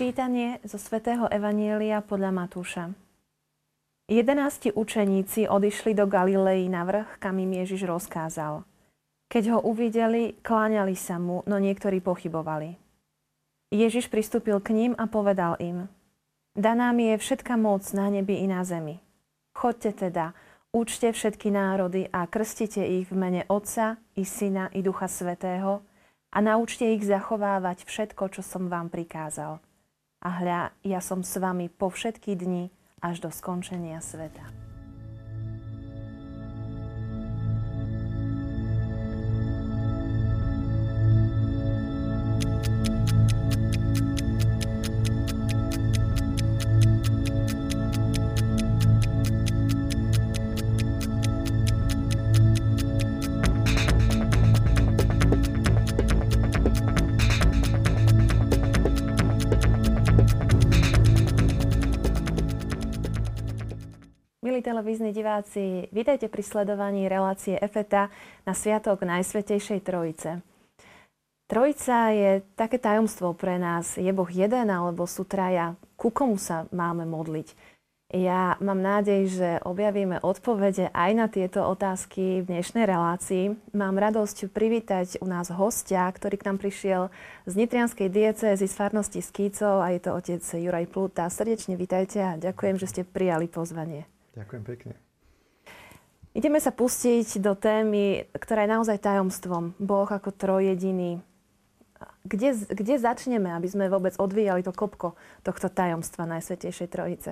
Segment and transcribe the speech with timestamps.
[0.00, 2.96] Čítanie zo svätého Evanielia podľa Matúša.
[4.08, 8.64] Jedenácti učeníci odišli do Galilei na vrch, kam im Ježiš rozkázal.
[9.28, 12.80] Keď ho uvideli, kláňali sa mu, no niektorí pochybovali.
[13.68, 15.84] Ježiš pristúpil k ním a povedal im,
[16.56, 19.04] Daná mi je všetka moc na nebi i na zemi.
[19.52, 20.32] Chodte teda,
[20.72, 25.84] učte všetky národy a krstite ich v mene Otca i Syna i Ducha Svetého
[26.32, 29.60] a naučte ich zachovávať všetko, čo som vám prikázal
[30.20, 32.68] a hľa, ja som s vami po všetky dni
[33.00, 34.59] až do skončenia sveta.
[64.60, 68.12] Milí televízni diváci, vítajte pri sledovaní relácie EFETA
[68.44, 70.44] na Sviatok Najsvetejšej Trojice.
[71.48, 73.96] Trojica je také tajomstvo pre nás.
[73.96, 75.80] Je Boh jeden alebo sú traja?
[75.96, 77.56] Ku komu sa máme modliť?
[78.12, 83.56] Ja mám nádej, že objavíme odpovede aj na tieto otázky v dnešnej relácii.
[83.72, 87.08] Mám radosť privítať u nás hostia, ktorý k nám prišiel
[87.48, 91.32] z Nitrianskej diecézy z farnosti Skýcov a je to otec Juraj Pluta.
[91.32, 94.04] Srdečne vítajte a ďakujem, že ste prijali pozvanie.
[94.34, 94.94] Ďakujem pekne.
[96.30, 99.74] Ideme sa pustiť do témy, ktorá je naozaj tajomstvom.
[99.82, 101.18] Boh ako trojediný.
[102.22, 107.30] Kde, kde začneme, aby sme vôbec odvíjali to kopko tohto tajomstva Najsvetejšej Trojice?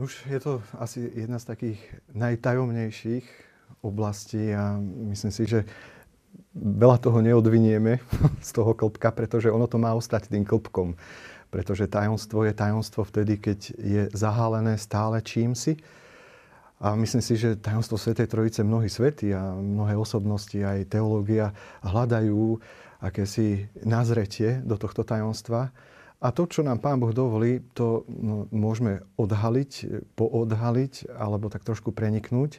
[0.00, 1.80] Už je to asi jedna z takých
[2.16, 3.26] najtajomnejších
[3.84, 4.80] oblastí a
[5.12, 5.60] myslím si, že
[6.56, 8.00] veľa toho neodvinieme
[8.48, 10.96] z toho klopka, pretože ono to má ostať tým klopkom
[11.54, 15.78] pretože tajomstvo je tajomstvo vtedy, keď je zahálené stále čím si.
[16.82, 21.54] A myslím si, že tajomstvo Svetej Trojice mnohí svety a mnohé osobnosti, aj teológia,
[21.86, 22.58] hľadajú
[22.98, 25.70] akési nazretie do tohto tajomstva.
[26.18, 31.94] A to, čo nám Pán Boh dovolí, to no, môžeme odhaliť, poodhaliť alebo tak trošku
[31.94, 32.58] preniknúť.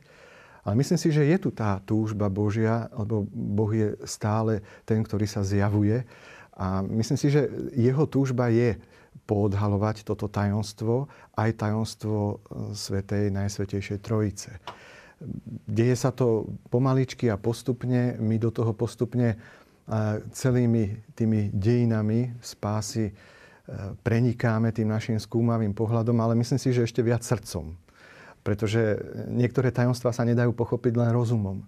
[0.64, 5.28] Ale myslím si, že je tu tá túžba Božia, lebo Boh je stále ten, ktorý
[5.28, 6.08] sa zjavuje
[6.56, 8.80] a myslím si, že jeho túžba je
[9.28, 12.36] poodhalovať toto tajomstvo, aj tajomstvo e,
[12.76, 14.52] Svetej Najsvetejšej Trojice.
[15.66, 19.38] Deje sa to pomaličky a postupne, my do toho postupne e,
[20.36, 23.14] celými tými dejinami spásy e,
[24.06, 27.74] prenikáme tým našim skúmavým pohľadom, ale myslím si, že ešte viac srdcom.
[28.46, 29.02] Pretože
[29.32, 31.66] niektoré tajomstvá sa nedajú pochopiť len rozumom.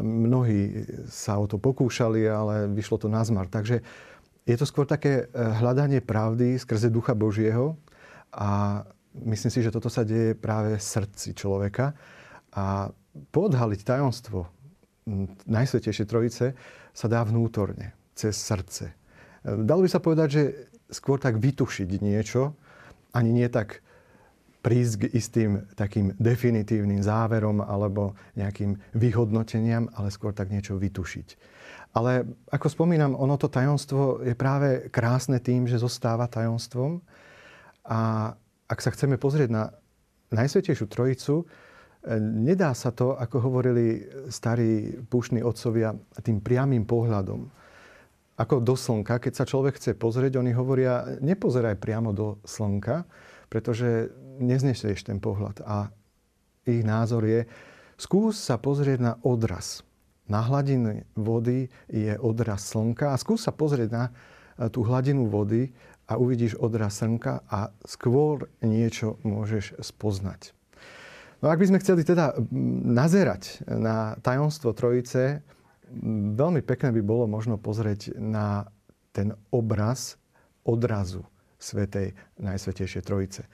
[0.00, 3.52] Mnohí sa o to pokúšali, ale vyšlo to na zmar.
[3.52, 3.84] Takže
[4.48, 7.76] je to skôr také eh, hľadanie pravdy skrze Ducha Božieho
[8.32, 8.82] a
[9.28, 11.92] myslím si, že toto sa deje práve v srdci človeka.
[12.56, 12.88] A
[13.32, 14.48] podhaliť tajomstvo
[15.50, 16.46] Najsvetejšej Trojice
[16.94, 18.94] sa dá vnútorne, cez srdce.
[19.42, 20.42] Dalo by sa povedať, že
[20.92, 22.54] skôr tak vytušiť niečo,
[23.12, 23.82] ani nie tak
[24.62, 31.28] prísť k istým takým definitívnym záverom alebo nejakým vyhodnoteniam, ale skôr tak niečo vytušiť.
[31.92, 37.04] Ale ako spomínam, ono to tajomstvo je práve krásne tým, že zostáva tajomstvom.
[37.84, 38.32] A
[38.70, 39.74] ak sa chceme pozrieť na
[40.32, 41.44] Najsvetejšiu Trojicu,
[42.22, 45.92] nedá sa to, ako hovorili starí púšni otcovia,
[46.24, 47.50] tým priamým pohľadom.
[48.40, 53.04] Ako do slnka, keď sa človek chce pozrieť, oni hovoria, nepozeraj priamo do slnka,
[53.52, 54.08] pretože
[54.40, 55.60] neznesieš ten pohľad.
[55.68, 55.92] A
[56.64, 57.44] ich názor je,
[58.00, 59.84] skús sa pozrieť na odraz.
[60.24, 65.68] Na hladine vody je odraz slnka a skús sa pozrieť na eh, tú hladinu vody
[66.08, 70.56] a uvidíš odraz slnka a skôr niečo môžeš spoznať.
[71.42, 72.38] No ak by sme chceli teda
[72.86, 75.42] nazerať na tajomstvo Trojice,
[76.38, 78.70] veľmi pekné by bolo možno pozrieť na
[79.10, 80.16] ten obraz
[80.62, 81.26] odrazu
[81.62, 83.46] Svetej Najsvetejšej Trojice.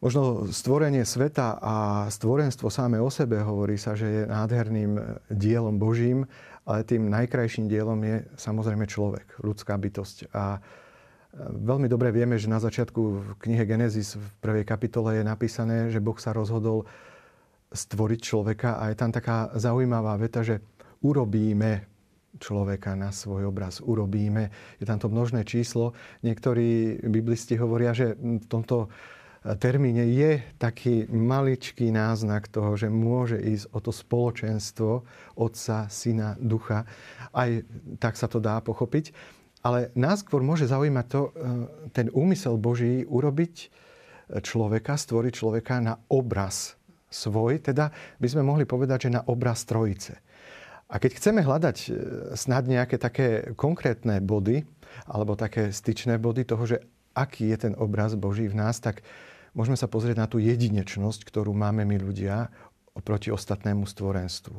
[0.00, 1.74] Možno stvorenie sveta a
[2.08, 4.96] stvorenstvo samé o sebe hovorí sa, že je nádherným
[5.28, 6.24] dielom Božím,
[6.64, 10.32] ale tým najkrajším dielom je samozrejme človek, ľudská bytosť.
[10.32, 10.56] A
[11.36, 16.00] veľmi dobre vieme, že na začiatku v knihe Genesis v prvej kapitole je napísané, že
[16.00, 16.88] Boh sa rozhodol
[17.68, 20.64] stvoriť človeka a je tam taká zaujímavá veta, že
[21.04, 21.89] urobíme
[22.38, 24.54] človeka na svoj obraz urobíme.
[24.78, 25.96] Je tam to množné číslo.
[26.22, 28.92] Niektorí biblisti hovoria, že v tomto
[29.58, 34.90] termíne je taký maličký náznak toho, že môže ísť o to spoločenstvo
[35.40, 36.84] Otca, Syna, Ducha.
[37.32, 37.50] Aj
[37.96, 39.10] tak sa to dá pochopiť.
[39.60, 41.30] Ale nás skôr môže zaujímať to, e,
[41.92, 43.68] ten úmysel Boží urobiť
[44.40, 46.78] človeka, stvoriť človeka na obraz
[47.10, 47.90] svoj, teda
[48.22, 50.22] by sme mohli povedať, že na obraz trojice.
[50.90, 51.88] A keď chceme hľadať e,
[52.34, 54.66] snad nejaké také konkrétne body,
[55.06, 56.82] alebo také styčné body toho, že
[57.14, 59.06] aký je ten obraz Boží v nás, tak
[59.54, 62.50] môžeme sa pozrieť na tú jedinečnosť, ktorú máme my ľudia
[62.90, 64.58] oproti ostatnému stvorenstvu.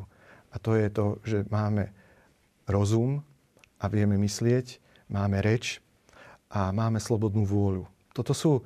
[0.52, 1.92] A to je to, že máme
[2.68, 3.24] rozum
[3.80, 4.80] a vieme myslieť,
[5.12, 5.84] máme reč
[6.48, 7.88] a máme slobodnú vôľu.
[8.16, 8.64] Toto sú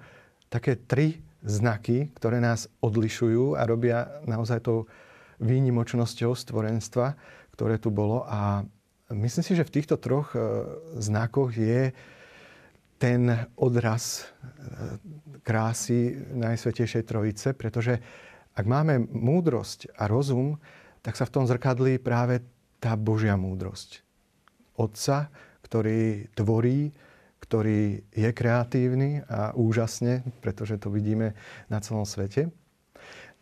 [0.50, 4.90] také tri znaky, ktoré nás odlišujú a robia naozaj tou
[5.38, 7.14] výnimočnosťou stvorenstva,
[7.56, 8.28] ktoré tu bolo.
[8.28, 8.68] A
[9.16, 10.40] myslím si, že v týchto troch e,
[11.00, 11.96] znakoch je
[13.00, 15.00] ten odraz e,
[15.42, 18.04] krásy Najsvetejšej Trojice, pretože
[18.56, 20.60] ak máme múdrosť a rozum,
[21.00, 22.44] tak sa v tom zrkadlí práve
[22.80, 24.04] tá Božia múdrosť.
[24.76, 25.32] Otca,
[25.64, 26.92] ktorý tvorí,
[27.40, 31.38] ktorý je kreatívny a úžasne, pretože to vidíme
[31.70, 32.50] na celom svete.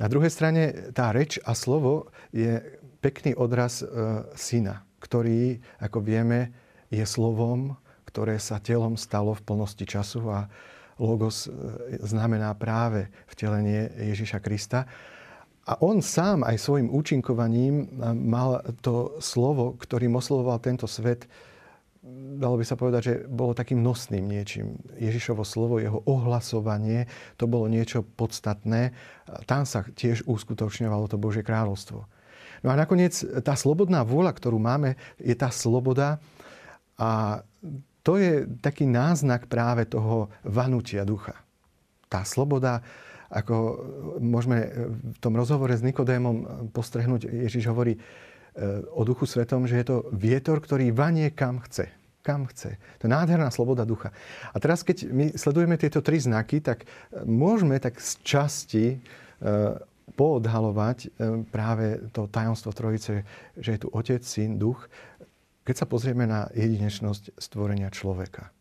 [0.01, 2.57] Na druhej strane tá reč a slovo je
[3.03, 3.85] pekný odraz e,
[4.33, 6.49] syna, ktorý, ako vieme,
[6.89, 7.77] je slovom,
[8.09, 10.47] ktoré sa telom stalo v plnosti času a
[10.97, 11.49] logos e,
[12.01, 14.85] znamená práve vtelenie Ježiša Krista.
[15.63, 21.29] A on sám aj svojim účinkovaním e, mal to slovo, ktorým oslovoval tento svet,
[22.35, 24.75] dalo by sa povedať, že bolo takým nosným niečím.
[24.99, 27.07] Ježišovo slovo, jeho ohlasovanie,
[27.39, 28.91] to bolo niečo podstatné.
[29.47, 32.03] Tam sa tiež uskutočňovalo to Božie kráľovstvo.
[32.63, 36.19] No a nakoniec tá slobodná vôľa, ktorú máme, je tá sloboda
[36.99, 37.43] a
[38.03, 41.39] to je taký náznak práve toho vanutia ducha.
[42.11, 42.83] Tá sloboda,
[43.31, 43.55] ako
[44.19, 47.95] môžeme v tom rozhovore s Nikodémom postrehnúť, Ježiš hovorí
[48.93, 51.89] o duchu svetom, že je to vietor, ktorý vanie kam chce.
[52.23, 52.79] Kam chce.
[53.01, 54.15] To je nádherná sloboda ducha.
[54.53, 56.87] A teraz, keď my sledujeme tieto tri znaky, tak
[57.27, 58.97] môžeme tak z časti e,
[60.15, 61.07] poodhalovať e,
[61.51, 63.27] práve to tajomstvo Trojice,
[63.59, 64.87] že je tu Otec, Syn, Duch,
[65.67, 68.51] keď sa pozrieme na jedinečnosť stvorenia človeka.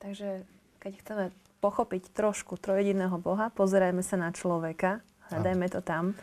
[0.00, 0.44] Takže
[0.80, 1.24] keď chceme
[1.60, 6.16] pochopiť trošku trojediného Boha, pozerajme sa na človeka, hľadajme to tam.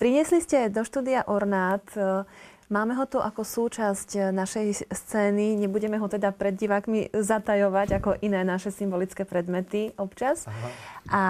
[0.00, 2.26] Priniesli ste do štúdia ornát, uh,
[2.72, 8.42] máme ho tu ako súčasť našej scény, nebudeme ho teda pred divákmi zatajovať ako iné
[8.42, 10.48] naše symbolické predmety občas.
[10.48, 10.68] Aha.
[11.12, 11.22] A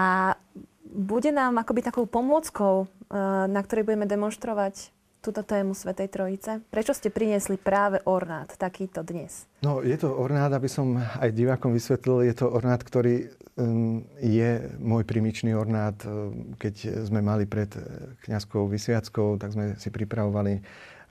[0.95, 4.94] bude nám akoby takou pomôckou, uh, na ktorej budeme demonstrovať
[5.25, 6.61] túto tému Svetej Trojice?
[6.69, 9.49] Prečo ste priniesli práve ornát takýto dnes?
[9.65, 14.69] No, je to ornát, aby som aj divákom vysvetlil, je to ornát, ktorý um, je
[14.77, 15.97] môj primičný ornát.
[16.05, 20.61] Um, keď sme mali pred uh, kňazskou vysviackou, tak sme si pripravovali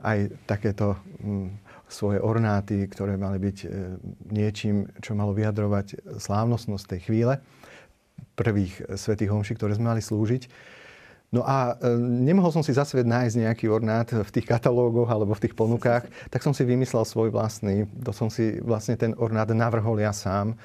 [0.07, 1.51] aj takéto um,
[1.91, 3.99] svoje ornáty, ktoré mali byť uh,
[4.31, 7.43] niečím, čo malo vyjadrovať slávnostnosť tej chvíle
[8.39, 10.47] prvých svetých homší, ktoré sme mali slúžiť.
[11.35, 15.35] No a e, nemohol som si za svet nájsť nejaký ornát v tých katalógoch alebo
[15.35, 17.91] v tých ponukách, tak som si vymyslel svoj vlastný.
[18.07, 20.55] To som si vlastne ten ornát navrhol ja sám.
[20.55, 20.57] E,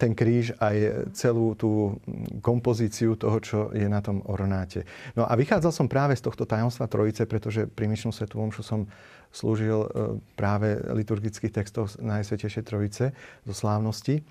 [0.00, 2.00] ten kríž aj celú tú
[2.40, 4.88] kompozíciu toho, čo je na tom ornáte.
[5.12, 8.88] No a vychádzal som práve z tohto tajomstva Trojice, pretože pri myšnom svetu omšu som
[9.28, 9.88] slúžil e,
[10.40, 13.04] práve liturgických textov Najsvetejšej Trojice
[13.44, 14.24] zo slávnosti.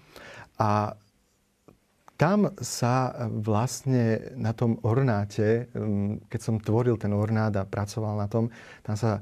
[0.57, 0.97] A
[2.15, 8.27] tam sa vlastne na tom ornáte, mm, keď som tvoril ten ornát a pracoval na
[8.31, 8.47] tom,
[8.87, 9.21] tam sa e,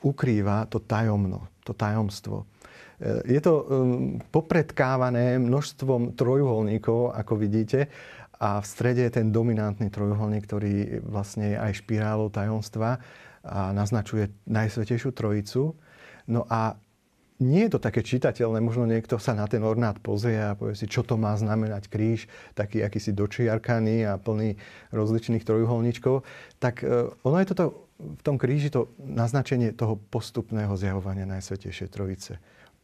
[0.00, 2.48] ukrýva to tajomno, to tajomstvo.
[2.96, 7.92] E, je to mm, popredkávané množstvom trojuholníkov, ako vidíte,
[8.36, 13.00] a v strede je ten dominantný trojuholník, ktorý vlastne je aj špirálou tajomstva
[13.40, 15.72] a naznačuje Najsvetejšiu Trojicu.
[16.28, 16.76] No a
[17.36, 18.64] nie je to také čitateľné.
[18.64, 22.28] Možno niekto sa na ten ornát pozrie a povie si, čo to má znamenať kríž,
[22.56, 24.56] taký akýsi dočiarkaný a plný
[24.92, 26.24] rozličných trojuholníčkov.
[26.56, 27.64] Tak e, ono je toto
[27.96, 32.32] v tom kríži to naznačenie toho postupného zjavovania Najsvetejšej Trojice.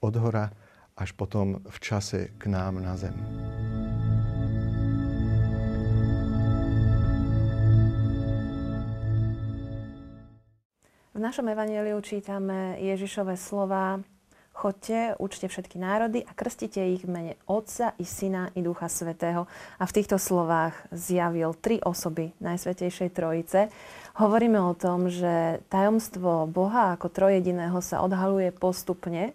[0.00, 0.52] Od hora
[0.96, 3.16] až potom v čase k nám na zem.
[11.12, 14.00] V našom evaníliu čítame Ježišové slova
[14.52, 19.48] Chodte, učte všetky národy a krstite ich v mene Otca i Syna i Ducha Svetého.
[19.80, 23.72] A v týchto slovách zjavil tri osoby Najsvetejšej Trojice.
[24.20, 29.32] Hovoríme o tom, že tajomstvo Boha ako trojediného sa odhaluje postupne.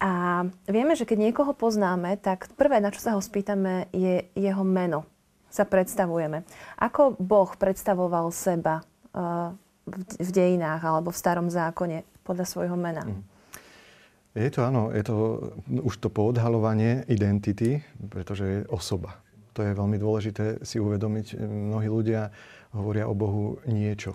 [0.00, 4.64] A vieme, že keď niekoho poznáme, tak prvé, na čo sa ho spýtame, je jeho
[4.64, 5.08] meno.
[5.48, 6.44] Sa predstavujeme.
[6.76, 8.84] Ako Boh predstavoval seba
[9.16, 9.50] uh,
[10.20, 13.08] v dejinách alebo v starom zákone podľa svojho mena?
[13.08, 13.39] Mm.
[14.30, 15.14] Je to áno, je to
[15.66, 19.18] už to poodhalovanie identity, pretože je osoba.
[19.58, 21.34] To je veľmi dôležité si uvedomiť.
[21.42, 22.30] Mnohí ľudia
[22.70, 24.14] hovoria o Bohu niečo.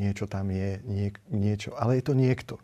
[0.00, 1.76] Niečo tam je, nie, niečo.
[1.76, 2.56] Ale je to niekto.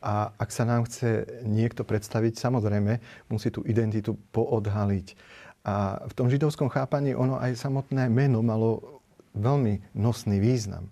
[0.00, 5.16] A ak sa nám chce niekto predstaviť, samozrejme musí tú identitu poodhaliť.
[5.64, 9.00] A v tom židovskom chápaní ono aj samotné meno malo
[9.36, 10.88] veľmi nosný význam.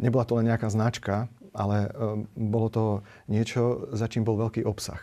[0.00, 2.84] Nebola to len nejaká značka, ale ehm, bolo to
[3.30, 5.00] niečo, za čím bol veľký obsah.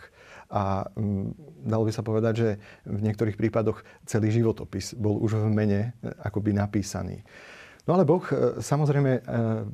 [0.52, 1.32] A mm,
[1.64, 2.48] dalo by sa povedať, že
[2.84, 7.24] v niektorých prípadoch celý životopis bol už v mene e, akoby napísaný.
[7.88, 9.20] No ale Boh e, samozrejme e,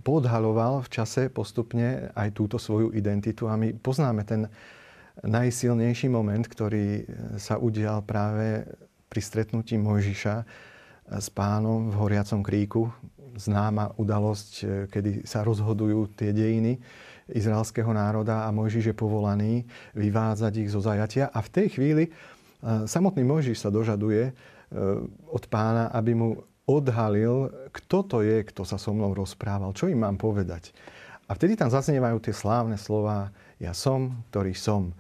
[0.07, 4.47] podhaloval v čase postupne aj túto svoju identitu a my poznáme ten
[5.19, 7.03] najsilnejší moment, ktorý
[7.43, 8.63] sa udial práve
[9.11, 10.37] pri stretnutí Mojžiša
[11.11, 12.87] s pánom v horiacom kríku
[13.37, 16.81] známa udalosť, e, kedy sa rozhodujú tie dejiny
[17.29, 19.53] izraelského národa a Mojžiš je povolaný
[19.93, 21.29] vyvádzať ich zo zajatia.
[21.29, 22.11] A v tej chvíli e,
[22.89, 24.33] samotný Mojžiš sa dožaduje e,
[25.29, 30.05] od pána, aby mu odhalil, kto to je, kto sa so mnou rozprával, čo im
[30.05, 30.73] mám povedať.
[31.29, 34.95] A vtedy tam zaznievajú tie slávne slova ja som, ktorý som.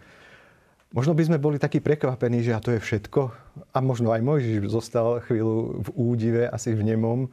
[0.88, 3.28] Možno by sme boli takí prekvapení, že a to je všetko.
[3.76, 7.28] A možno aj Mojžiš zostal chvíľu v údive, asi v nemom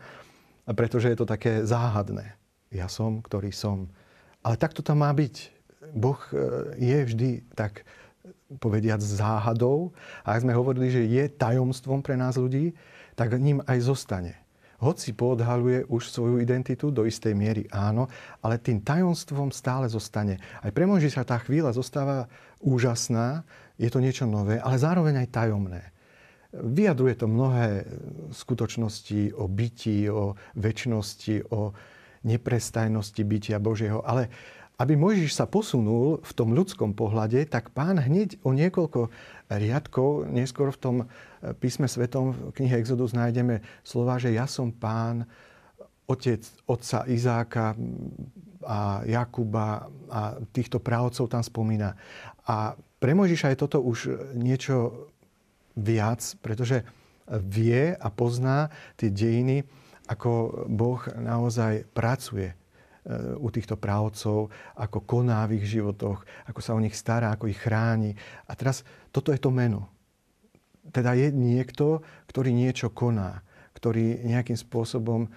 [0.74, 2.34] pretože je to také záhadné.
[2.74, 3.94] Ja som, ktorý som.
[4.42, 5.36] Ale tak to má byť.
[5.94, 6.38] Boh e,
[6.82, 7.86] je vždy tak
[8.58, 9.94] povediať záhadou.
[10.26, 12.74] A ak sme hovorili, že je tajomstvom pre nás ľudí,
[13.14, 14.34] tak ním aj zostane.
[14.76, 18.12] Hoci poodhaluje už svoju identitu do istej miery, áno,
[18.44, 20.36] ale tým tajomstvom stále zostane.
[20.60, 22.28] Aj pre sa tá chvíľa zostáva
[22.60, 23.48] úžasná,
[23.80, 25.95] je to niečo nové, ale zároveň aj tajomné.
[26.56, 27.84] Vyjadruje to mnohé
[28.32, 31.76] skutočnosti o bytí, o väčšnosti, o
[32.24, 34.02] neprestajnosti bytia Božieho.
[34.02, 34.32] Ale
[34.76, 39.08] aby Mojžiš sa posunul v tom ľudskom pohľade, tak pán hneď o niekoľko
[39.48, 40.96] riadkov, neskôr v tom
[41.64, 45.24] písme svetom v knihe Exodus nájdeme slova, že ja som pán,
[46.06, 47.74] otec otca Izáka
[48.66, 50.22] a Jakuba a
[50.54, 51.98] týchto právcov tam spomína.
[52.46, 55.08] A pre Mojžiša je toto už niečo
[55.76, 56.88] viac, pretože
[57.30, 59.66] vie a pozná tie dejiny,
[60.06, 62.56] ako Boh naozaj pracuje e,
[63.42, 67.58] u týchto právcov, ako koná v ich životoch, ako sa o nich stará, ako ich
[67.58, 68.14] chráni.
[68.46, 69.90] A teraz toto je to meno.
[70.94, 73.42] Teda je niekto, ktorý niečo koná,
[73.74, 75.30] ktorý nejakým spôsobom e,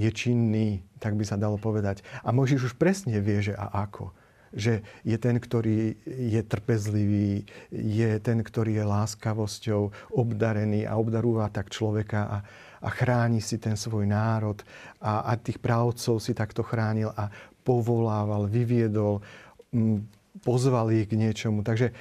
[0.00, 2.00] je činný, tak by sa dalo povedať.
[2.24, 4.16] A Mojžiš už presne vie, že a ako
[4.52, 11.68] že je ten, ktorý je trpezlivý, je ten, ktorý je láskavosťou obdarený a obdarúva tak
[11.68, 12.38] človeka a,
[12.80, 14.60] a chráni si ten svoj národ
[15.02, 17.28] a, a tých právcov si takto chránil a
[17.66, 19.20] povolával, vyviedol,
[20.40, 21.60] pozval ich k niečomu.
[21.60, 21.94] Takže e,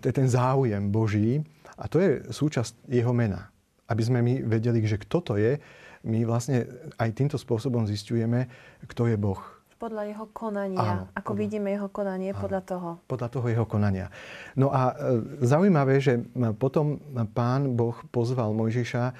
[0.00, 1.44] to je ten záujem Boží
[1.76, 3.52] a to je súčasť jeho mena.
[3.90, 5.58] Aby sme my vedeli, že kto to je,
[6.06, 6.64] my vlastne
[6.96, 8.48] aj týmto spôsobom zistujeme,
[8.88, 10.84] kto je Boh podľa jeho konania.
[10.84, 12.88] Áno, Ako podľa, vidíme jeho konanie áno, podľa toho.
[13.08, 14.12] Podľa toho jeho konania.
[14.52, 14.94] No a e,
[15.40, 16.20] zaujímavé, že
[16.60, 17.00] potom
[17.32, 19.12] pán Boh pozval Mojžiša e,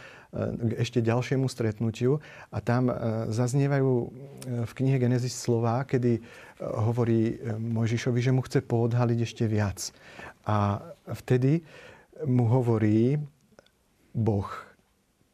[0.52, 2.20] k ešte ďalšiemu stretnutiu
[2.52, 2.94] a tam e,
[3.32, 3.92] zaznievajú
[4.68, 6.20] v knihe Genesis slova, kedy
[6.60, 9.88] hovorí Mojžišovi, že mu chce poodhaliť ešte viac.
[10.44, 11.64] A vtedy
[12.28, 13.16] mu hovorí
[14.12, 14.69] Boh,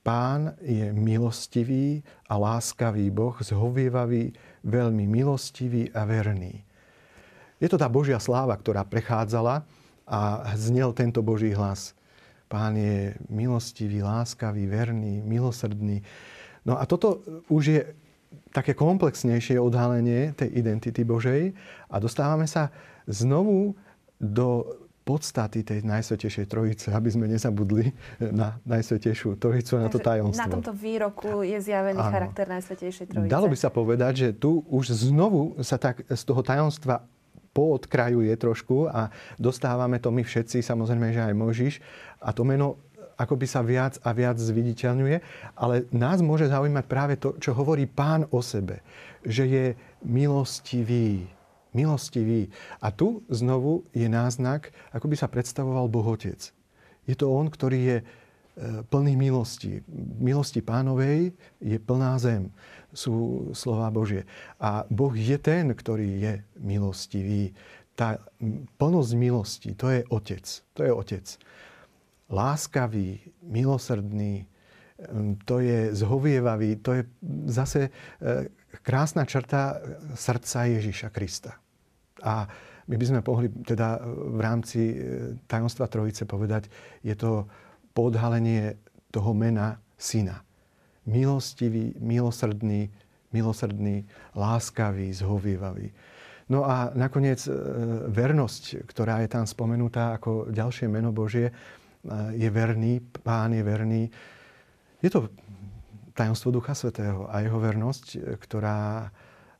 [0.06, 1.98] Pán je milostivý
[2.30, 4.30] a láskavý Boh, zhovievavý,
[4.62, 6.62] veľmi milostivý a verný.
[7.58, 9.66] Je to tá Božia sláva, ktorá prechádzala
[10.06, 11.98] a znel tento Boží hlas.
[12.46, 16.06] Pán je milostivý, láskavý, verný, milosrdný.
[16.62, 17.82] No a toto už je
[18.54, 21.50] také komplexnejšie odhalenie tej identity Božej
[21.90, 22.70] a dostávame sa
[23.10, 23.74] znovu
[24.22, 24.70] do
[25.06, 30.42] podstaty tej Najsvetejšej Trojice, aby sme nezabudli na Najsvetejšiu Trojicu a na to tajomstvo.
[30.42, 32.10] Na tomto výroku je zjavený Áno.
[32.10, 33.30] charakter Najsvetejšej Trojice.
[33.30, 37.06] Dalo by sa povedať, že tu už znovu sa tak z toho tajomstva
[37.54, 41.74] poodkrajuje trošku a dostávame to my všetci, samozrejme, že aj Možiš.
[42.18, 42.82] A to meno
[43.16, 45.16] ako by sa viac a viac zviditeľňuje,
[45.56, 48.84] ale nás môže zaujímať práve to, čo hovorí pán o sebe,
[49.24, 49.66] že je
[50.04, 51.24] milostivý,
[51.76, 52.48] milostivý.
[52.80, 56.40] A tu znovu je náznak, ako by sa predstavoval Boh Otec.
[57.04, 58.04] Je to On, ktorý je e,
[58.88, 59.84] plný milosti.
[60.18, 62.48] Milosti pánovej je plná zem,
[62.96, 64.24] sú slova Božie.
[64.56, 67.52] A Boh je ten, ktorý je milostivý.
[67.92, 68.16] Tá
[68.80, 70.44] plnosť milosti, to je Otec.
[70.74, 71.26] To je Otec.
[72.32, 74.48] Láskavý, milosrdný,
[75.44, 77.02] to je zhovievavý, to je
[77.46, 77.90] zase e,
[78.80, 79.76] krásna črta
[80.16, 81.60] srdca Ježíša Krista.
[82.24, 82.48] A
[82.86, 84.96] my by sme mohli teda v rámci e,
[85.50, 86.70] tajomstva Trojice povedať,
[87.02, 87.50] je to
[87.90, 88.78] podhalenie
[89.10, 90.46] toho mena syna.
[91.06, 92.86] Milostivý, milosrdný,
[93.34, 94.06] milosrdný,
[94.38, 95.90] láskavý, zhovievavý.
[96.46, 97.52] No a nakoniec e,
[98.06, 101.52] vernosť, ktorá je tam spomenutá ako ďalšie meno Božie, e,
[102.38, 104.02] je verný, pán je verný.
[105.02, 105.26] Je to
[106.14, 109.10] tajomstvo Ducha Svetého a jeho vernosť, ktorá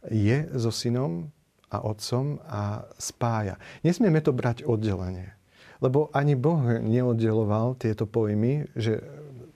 [0.07, 1.35] je so synom
[1.71, 3.59] a otcom a spája.
[3.83, 5.35] Nesmieme to brať oddelenie.
[5.83, 9.03] Lebo ani Boh neoddeloval tieto pojmy, že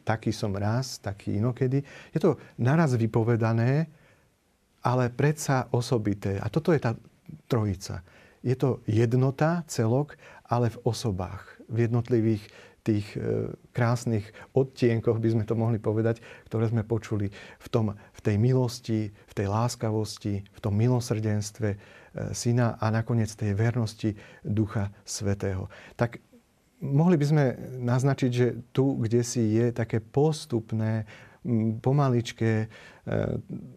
[0.05, 1.81] taký som raz, taký inokedy.
[2.12, 3.88] Je to naraz vypovedané,
[4.85, 6.40] ale predsa osobité.
[6.40, 6.93] A toto je tá
[7.47, 8.02] trojica.
[8.40, 10.17] Je to jednota, celok,
[10.49, 12.43] ale v osobách, v jednotlivých
[12.81, 14.25] tých e, krásnych
[14.57, 17.29] odtienkoch, by sme to mohli povedať, ktoré sme počuli
[17.61, 21.76] v, tom, v tej milosti, v tej láskavosti, v tom milosrdenstve,
[22.35, 25.71] Syna a nakoniec tej vernosti Ducha Svetého.
[25.95, 26.19] Tak
[26.83, 27.45] mohli by sme
[27.79, 31.07] naznačiť, že tu, kde si je také postupné,
[31.81, 32.69] pomaličké e,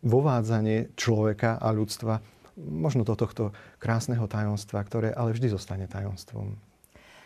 [0.04, 2.20] vovádzanie človeka a ľudstva,
[2.60, 6.60] možno do tohto krásneho tajomstva, ktoré ale vždy zostane tajomstvom.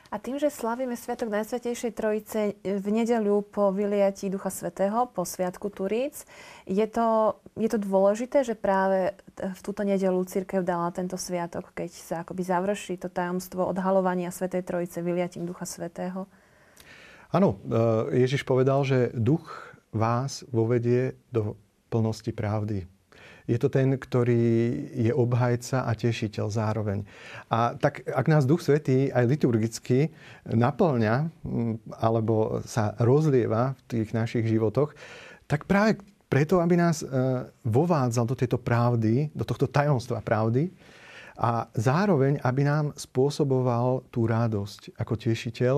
[0.07, 5.67] A tým, že slavíme Sviatok Najsvetejšej Trojice v nedeľu po vyliatí Ducha Svetého, po Sviatku
[5.67, 6.23] Turíc,
[6.63, 11.89] je to, je to dôležité, že práve v túto nedeľu církev dala tento sviatok, keď
[11.91, 16.25] sa akoby završí to tajomstvo odhalovania Svetej Trojice vyliatím Ducha Svetého?
[17.27, 21.60] Áno, e, Ježiš povedal, že duch vás vovedie do
[21.91, 22.96] plnosti pravdy
[23.47, 24.43] je to ten, ktorý
[24.91, 27.07] je obhajca a tešiteľ zároveň.
[27.47, 30.12] A tak ak nás Duch Svetý aj liturgicky
[30.43, 31.31] naplňa
[32.03, 34.91] alebo sa rozlieva v tých našich životoch,
[35.47, 35.95] tak práve
[36.27, 37.07] preto, aby nás e,
[37.63, 40.67] vovádzal do tejto pravdy, do tohto tajomstva pravdy,
[41.38, 45.75] a zároveň, aby nám spôsoboval tú radosť ako tešiteľ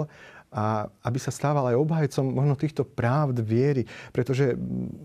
[0.50, 3.86] a aby sa stával aj obhajcom možno týchto právd viery.
[4.10, 4.58] Pretože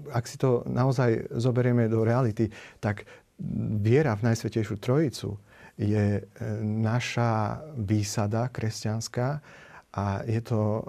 [0.09, 2.49] ak si to naozaj zoberieme do reality,
[2.81, 3.05] tak
[3.81, 5.37] viera v Najsvetejšiu Trojicu
[5.75, 6.23] je e,
[6.63, 9.43] naša výsada kresťanská
[9.95, 10.83] a je to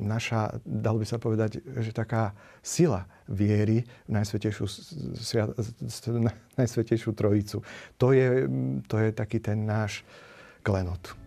[0.00, 2.32] naša, dalo by sa povedať, že taká
[2.64, 4.64] sila viery v Najsvetejšiu,
[6.56, 7.60] Najsvetejšiu Trojicu.
[8.00, 8.48] To je,
[8.88, 10.00] to je taký ten náš
[10.64, 11.21] klenot.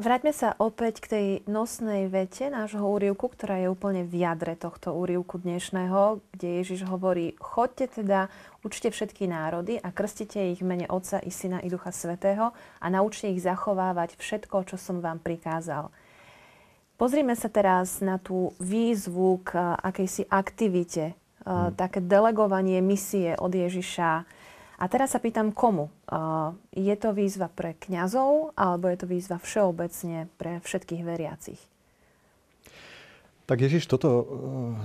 [0.00, 4.96] Vráťme sa opäť k tej nosnej vete nášho úrivku, ktorá je úplne v jadre tohto
[4.96, 8.32] úrivku dnešného, kde Ježiš hovorí, chodte teda,
[8.64, 13.28] učte všetky národy a krstite ich mene Otca i Syna i Ducha Svetého a naučte
[13.28, 15.92] ich zachovávať všetko, čo som vám prikázal.
[16.96, 19.52] Pozrime sa teraz na tú výzvu k
[19.84, 21.12] akejsi aktivite,
[21.44, 21.76] hmm.
[21.76, 24.24] také delegovanie misie od Ježiša
[24.80, 25.92] a teraz sa pýtam, komu?
[26.72, 31.60] Je to výzva pre kňazov alebo je to výzva všeobecne pre všetkých veriacich?
[33.50, 34.24] Tak Ježiš toto e,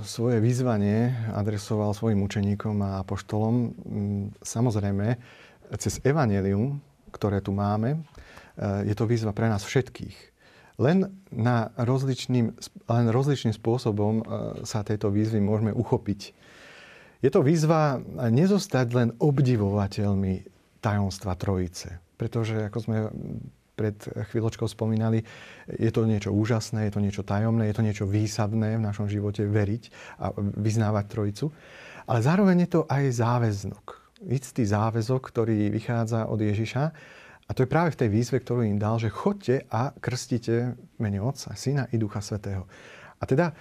[0.02, 3.70] svoje výzvanie adresoval svojim učeníkom a apoštolom
[4.42, 5.22] samozrejme
[5.78, 6.82] cez evanelium,
[7.14, 7.94] ktoré tu máme.
[7.94, 10.34] E, je to výzva pre nás všetkých.
[10.82, 12.58] Len, na rozličným,
[12.90, 14.22] len rozličným spôsobom e,
[14.66, 16.34] sa tejto výzvy môžeme uchopiť.
[17.24, 20.34] Je to výzva nezostať len obdivovateľmi
[20.84, 21.98] tajomstva Trojice.
[22.16, 22.96] Pretože, ako sme
[23.76, 23.96] pred
[24.32, 25.20] chvíľočkou spomínali,
[25.68, 29.44] je to niečo úžasné, je to niečo tajomné, je to niečo výsadné v našom živote
[29.44, 31.46] veriť a vyznávať Trojicu.
[32.08, 33.86] Ale zároveň je to aj záväznok.
[34.24, 36.84] Istý záväzok, ktorý vychádza od Ježiša.
[37.46, 41.20] A to je práve v tej výzve, ktorú im dal, že chodte a krstite mene
[41.20, 42.64] Otca, Syna i Ducha Svetého.
[43.16, 43.54] A teda e,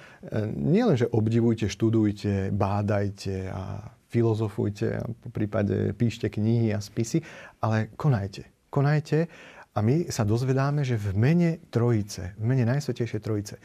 [0.52, 7.24] nielen, že obdivujte, študujte, bádajte a filozofujte, a po prípade píšte knihy a spisy,
[7.64, 8.52] ale konajte.
[8.68, 9.32] Konajte
[9.76, 13.56] a my sa dozvedáme, že v mene Trojice, v mene Najsvetejšej Trojice,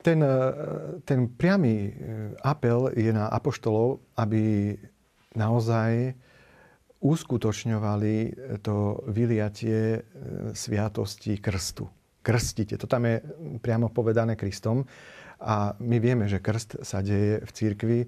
[0.00, 0.36] ten, e,
[1.02, 1.90] ten priamy e,
[2.46, 4.74] apel je na apoštolov, aby
[5.34, 6.14] naozaj
[7.00, 8.14] uskutočňovali
[8.60, 10.04] to vyliatie
[10.52, 11.88] sviatosti krstu
[12.20, 12.76] krstite.
[12.76, 13.20] To tam je
[13.60, 14.84] priamo povedané Kristom.
[15.40, 18.06] A my vieme, že krst sa deje v církvi e,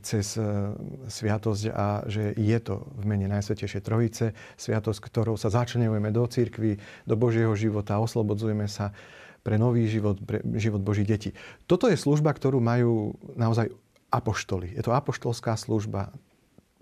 [0.00, 0.72] cez e,
[1.04, 6.80] sviatosť a že je to v mene Najsvetejšej Trojice, sviatosť, ktorou sa začnevujeme do církvy,
[7.04, 8.96] do Božieho života, oslobodzujeme sa
[9.44, 11.30] pre nový život, pre život Božích detí.
[11.68, 13.68] Toto je služba, ktorú majú naozaj
[14.08, 14.72] apoštoli.
[14.72, 16.08] Je to apoštolská služba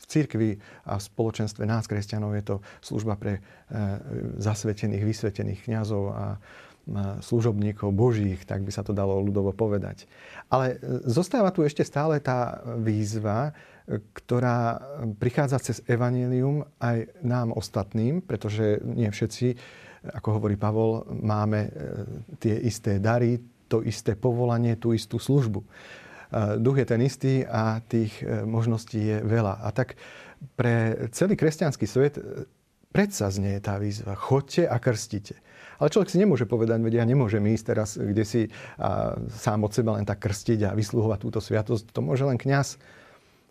[0.07, 3.41] cirkvi a v spoločenstve nás, kresťanov, je to služba pre e,
[4.39, 6.27] zasvetených, vysvetených kňazov a
[7.19, 10.07] služobníkov božích, tak by sa to dalo ľudovo povedať.
[10.47, 13.51] Ale zostáva tu ešte stále tá výzva,
[13.91, 14.79] ktorá
[15.19, 19.59] prichádza cez evanílium aj nám ostatným, pretože nie všetci,
[20.15, 21.71] ako hovorí Pavol, máme
[22.39, 25.67] tie isté dary, to isté povolanie, tú istú službu.
[26.35, 29.63] Duch je ten istý a tých možností je veľa.
[29.63, 29.95] A tak
[30.59, 32.19] pre celý kresťanský svet
[32.97, 34.17] predsa znie tá výzva.
[34.17, 35.37] Chodte a krstite.
[35.77, 38.43] Ale človek si nemôže povedať, vedia, ja nemôžem ísť teraz, kde si
[38.81, 41.93] a, sám od seba len tak krstiť a vysluhovať túto sviatosť.
[41.93, 42.81] To môže len kňaz.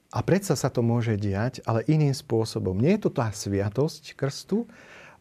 [0.10, 2.74] A predsa sa to môže diať, ale iným spôsobom.
[2.74, 4.66] Nie je to tá sviatosť krstu,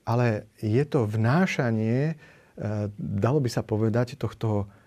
[0.09, 2.15] ale je to vnášanie, e,
[2.97, 4.84] dalo by sa povedať, tohto e,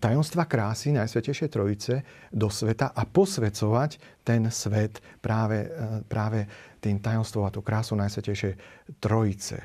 [0.00, 1.94] tajomstva krásy Najsvetejšej Trojice
[2.28, 5.68] do sveta a posvecovať ten svet práve, e,
[6.04, 6.44] práve
[6.80, 8.54] tým tajomstvom a tú krásu Najsvetejšej
[9.00, 9.58] Trojice.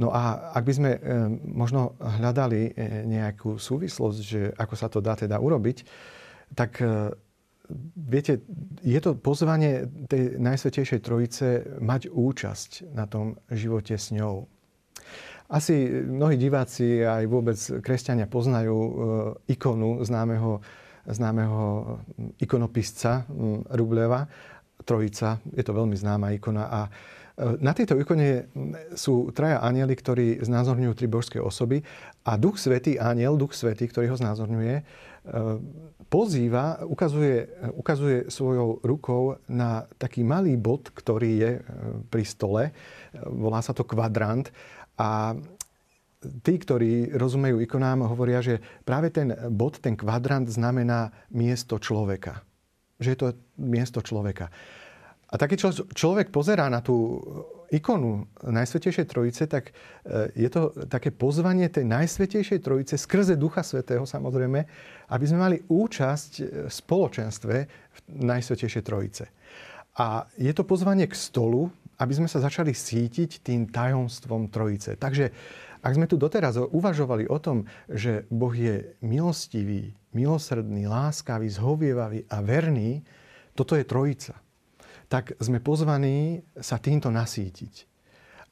[0.00, 1.00] No a ak by sme e,
[1.44, 5.84] možno hľadali e, nejakú súvislosť, že ako sa to dá teda urobiť,
[6.52, 6.84] tak
[7.96, 8.44] viete,
[8.84, 11.46] je to pozvanie tej Najsvetejšej Trojice
[11.80, 14.44] mať účasť na tom živote s ňou.
[15.52, 18.78] Asi mnohí diváci aj vôbec kresťania poznajú
[19.52, 20.64] ikonu známeho,
[21.04, 22.00] známeho
[22.40, 23.28] ikonopisca
[23.68, 24.24] Rubleva,
[24.84, 26.64] trojica, je to veľmi známa ikona.
[26.68, 26.90] A e,
[27.62, 28.50] na tejto ikone
[28.98, 31.80] sú traja anieli, ktorí znázorňujú tri božské osoby
[32.26, 34.82] a Duch Svetý, aniel, Duch Svetý, ktorý ho znázorňuje, e,
[36.12, 41.60] pozýva, ukazuje, ukazuje svojou rukou na taký malý bod, ktorý je e,
[42.10, 42.62] pri stole.
[43.16, 44.52] Volá sa to kvadrant
[44.98, 45.34] a
[46.20, 52.42] tí, ktorí rozumejú ikonám, hovoria, že práve ten bod, ten kvadrant znamená miesto človeka
[53.02, 53.28] že je to
[53.58, 54.48] miesto človeka.
[55.32, 55.56] A taký
[55.96, 57.18] človek pozerá na tú
[57.72, 64.04] ikonu Najsvetejšej Trojice, tak e, je to také pozvanie tej Najsvetejšej Trojice skrze Ducha Svetého
[64.04, 64.60] samozrejme,
[65.08, 66.32] aby sme mali účasť
[66.68, 69.24] v spoločenstve v Najsvetejšej Trojice.
[69.96, 74.98] A je to pozvanie k stolu, aby sme sa začali sítiť tým tajomstvom Trojice.
[74.98, 75.30] Takže
[75.82, 82.38] ak sme tu doteraz uvažovali o tom, že Boh je milostivý, milosrdný, láskavý, zhovievavý a
[82.42, 83.02] verný,
[83.54, 84.38] toto je trojica.
[85.10, 87.90] Tak sme pozvaní sa týmto nasítiť.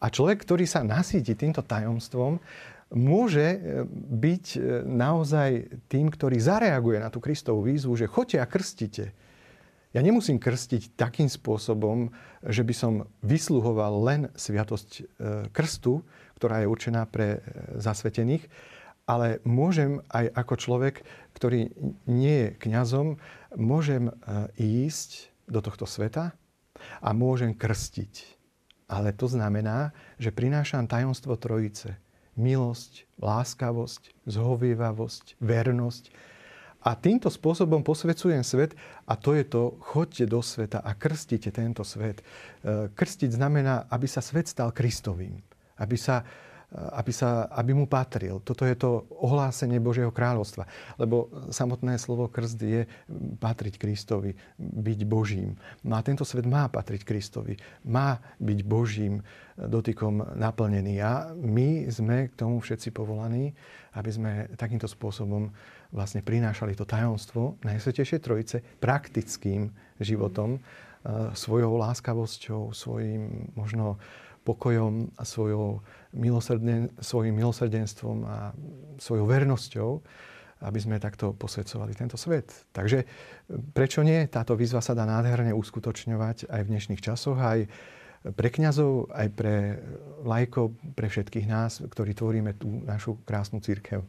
[0.00, 2.40] A človek, ktorý sa nasíti týmto tajomstvom,
[2.90, 3.58] môže e,
[3.94, 4.58] byť e,
[4.88, 5.50] naozaj
[5.86, 9.04] tým, ktorý zareaguje na tú Kristovú výzvu, že choďte a krstite.
[9.90, 12.14] Ja nemusím krstiť takým spôsobom,
[12.46, 12.94] že by som
[13.26, 15.03] vysluhoval len sviatosť e,
[15.50, 16.07] krstu,
[16.38, 17.38] ktorá je určená pre e,
[17.83, 18.46] zasvetených,
[19.11, 21.03] ale môžem aj ako človek,
[21.35, 21.74] ktorý
[22.07, 23.18] nie je kňazom,
[23.59, 24.12] môžem e,
[24.87, 26.38] ísť do tohto sveta
[27.03, 28.38] a môžem krstiť.
[28.87, 29.90] Ale to znamená,
[30.22, 31.98] že prinášam tajomstvo Trojice.
[32.38, 36.05] Milosť, láskavosť, zhovievavosť, vernosť.
[36.80, 38.72] A týmto spôsobom posvecujem svet
[39.04, 42.20] a to je to, chodte do sveta a krstite tento svet.
[42.20, 45.40] E, krstiť znamená, aby sa svet stal Kristovým
[45.80, 46.22] aby, sa,
[46.70, 48.44] aby, sa, aby mu patril.
[48.44, 50.68] Toto je to ohlásenie Božieho kráľovstva.
[51.00, 52.84] Lebo samotné slovo krst je
[53.40, 55.56] patriť Kristovi, byť Božím.
[55.82, 57.56] No a tento svet má patriť Kristovi.
[57.88, 59.24] Má byť Božím
[59.56, 61.00] dotykom naplnený.
[61.00, 63.56] A my sme k tomu všetci povolaní,
[63.96, 65.50] aby sme takýmto spôsobom
[65.90, 70.61] vlastne prinášali to tajomstvo Najsvetejšej Trojice praktickým životom, e,
[71.35, 73.98] svojou láskavosťou, svojim možno
[74.46, 75.85] pokojom a svojou
[76.16, 78.37] milosrden, svojim milosrdenstvom a
[78.96, 79.90] svojou vernosťou,
[80.61, 82.53] aby sme takto posvedcovali tento svet.
[82.72, 83.05] Takže
[83.72, 84.29] prečo nie?
[84.29, 87.68] Táto výzva sa dá nádherne uskutočňovať aj v dnešných časoch, aj
[88.20, 89.81] pre kňazov, aj pre
[90.20, 94.05] lajkov, pre všetkých nás, ktorí tvoríme tú našu krásnu církev.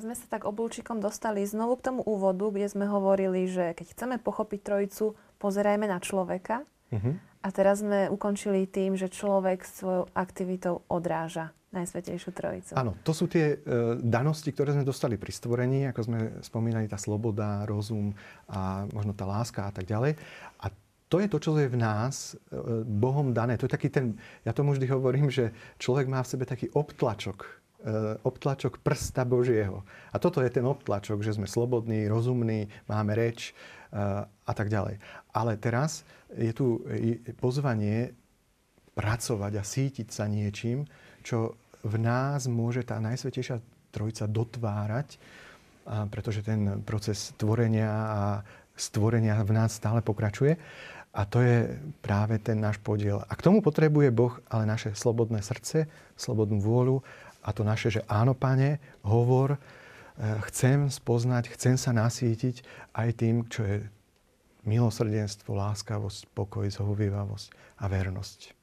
[0.00, 4.16] Sme sa tak oblúčikom dostali znovu k tomu úvodu, kde sme hovorili, že keď chceme
[4.16, 6.64] pochopiť trojicu, pozerajme na človeka.
[6.88, 7.20] Uh-huh.
[7.44, 12.72] A teraz sme ukončili tým, že človek svojou aktivitou odráža Najsvetejšiu Trojicu.
[12.74, 13.56] Áno, to sú tie e,
[14.02, 18.10] danosti, ktoré sme dostali pri stvorení, ako sme spomínali, tá sloboda, rozum
[18.50, 20.18] a možno tá láska a tak ďalej.
[20.64, 20.66] A
[21.06, 23.54] to je to, čo je v nás e, Bohom dané.
[23.60, 27.59] To je taký ten, ja tomu vždy hovorím, že človek má v sebe taký obtlačok,
[28.24, 29.82] obtlačok prsta Božieho.
[30.12, 33.52] A toto je ten obtlačok, že sme slobodní, rozumní, máme reč e,
[34.24, 35.00] a tak ďalej.
[35.32, 36.04] Ale teraz
[36.36, 36.84] je tu
[37.40, 38.12] pozvanie
[38.92, 40.84] pracovať a sítiť sa niečím,
[41.24, 45.16] čo v nás môže tá Najsvetejšia Trojica dotvárať,
[46.12, 48.22] pretože ten proces tvorenia a
[48.76, 50.54] stvorenia v nás stále pokračuje.
[51.10, 51.66] A to je
[52.06, 53.18] práve ten náš podiel.
[53.26, 57.02] A k tomu potrebuje Boh ale naše slobodné srdce, slobodnú vôľu
[57.44, 63.48] A to naše, že áno, pane, hovor, eh, chcem spoznať, chcem sa nasítiť aj tým,
[63.48, 63.78] čo je
[64.68, 68.60] milosrdenstvo, láskavosť, pokoj, zhovývavosť a vernosť.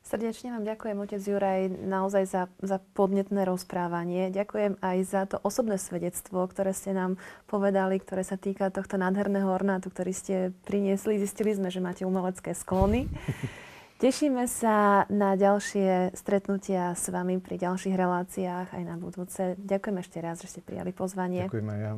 [0.00, 4.34] Srdečne vám ďakujem, otec Juraj, naozaj za, za podnetné rozprávanie.
[4.34, 7.14] Ďakujem aj za to osobné svedectvo, ktoré ste nám
[7.46, 10.34] povedali, ktoré sa týka tohto nádherného ornátu, ktorý ste
[10.66, 11.22] priniesli.
[11.22, 13.06] Zistili sme, že máte umelecké sklony.
[14.00, 19.60] Tešíme sa na ďalšie stretnutia s vami pri ďalších reláciách aj na budúce.
[19.60, 21.44] Ďakujem ešte raz, že ste prijali pozvanie.
[21.44, 21.92] Ďakujem aj ja.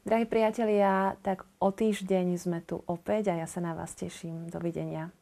[0.00, 4.48] Drahí priatelia, tak o týždeň sme tu opäť a ja sa na vás teším.
[4.48, 5.12] Dovidenia.